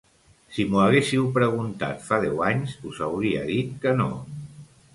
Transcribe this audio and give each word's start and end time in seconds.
Si 0.53 0.63
m’ho 0.69 0.79
haguéssiu 0.83 1.27
preguntat 1.35 2.01
fa 2.07 2.19
deu 2.25 2.41
anys, 2.47 2.73
us 2.93 3.05
hauria 3.09 3.47
dit 3.53 3.77
que 3.85 3.97
no. 4.01 4.11